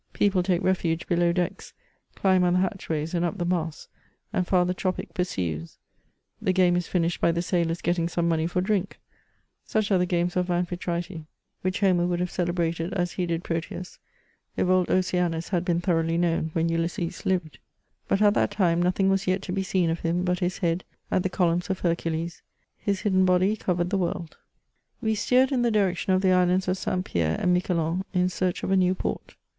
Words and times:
People 0.13 0.41
take 0.41 0.63
refuge 0.63 1.05
below 1.07 1.31
decks, 1.31 1.73
climb 2.15 2.43
on 2.43 2.53
the 2.53 2.59
hatch 2.61 2.89
ways, 2.89 3.13
and 3.13 3.23
up 3.23 3.37
the 3.37 3.45
masts, 3.45 3.87
and 4.33 4.47
father 4.47 4.73
Tropic 4.73 5.13
pursues; 5.13 5.77
the 6.41 6.51
game 6.51 6.75
is 6.75 6.87
finished 6.87 7.21
by 7.21 7.31
the 7.31 7.43
sailors 7.43 7.81
getting 7.81 8.09
some 8.09 8.27
money 8.27 8.47
for 8.47 8.61
drink— 8.61 8.99
such 9.63 9.91
are 9.91 9.99
the 9.99 10.07
games 10.07 10.35
of 10.35 10.49
Amphitrite, 10.49 11.25
which 11.61 11.81
Homer 11.81 12.07
would 12.07 12.19
have 12.19 12.31
celebrated 12.31 12.95
as 12.95 13.11
he 13.11 13.27
did 13.27 13.43
Proteus, 13.43 13.99
if 14.57 14.67
old 14.67 14.89
Oceanus 14.89 15.49
had 15.49 15.63
been 15.63 15.79
thoroughly 15.81 16.17
known 16.17 16.49
when 16.53 16.67
Ulysses 16.67 17.23
lived; 17.23 17.59
but 18.07 18.23
at 18.23 18.33
that 18.33 18.49
time 18.49 18.81
nothing 18.81 19.07
was 19.07 19.27
yet 19.27 19.43
to 19.43 19.51
be 19.51 19.61
seen 19.61 19.91
of 19.91 19.99
him 19.99 20.23
but 20.25 20.39
his 20.39 20.57
head 20.57 20.83
at 21.11 21.21
the 21.21 21.29
columns 21.29 21.69
of 21.69 21.81
Hercules, 21.81 22.41
his 22.75 23.01
hidden 23.01 23.23
body 23.23 23.55
covered 23.55 23.91
the 23.91 23.99
world. 23.99 24.37
We 24.99 25.13
steered 25.13 25.51
in 25.51 25.61
the 25.61 25.69
direction 25.69 26.11
of 26.11 26.23
the 26.23 26.31
Islands 26.31 26.67
of 26.67 26.79
St. 26.79 27.05
Pierre 27.05 27.39
and 27.39 27.53
Miquelon, 27.55 28.03
in 28.15 28.29
search 28.29 28.63
of 28.63 28.71
a 28.71 28.75
new 28.75 28.95
port. 28.95 29.35